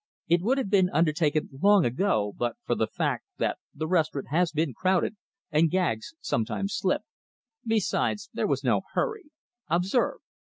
[0.27, 4.51] It would have been undertaken long ago but for the fact that the restaurant has
[4.51, 5.15] been crowded
[5.51, 7.03] and gags sometimes slip.
[7.67, 9.29] Besides, there was no hurry.
[9.67, 10.21] Observe!"